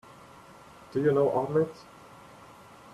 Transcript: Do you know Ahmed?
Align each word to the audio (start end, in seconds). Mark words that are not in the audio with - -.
Do 0.91 0.99
you 0.99 1.11
know 1.11 1.29
Ahmed? 1.31 1.69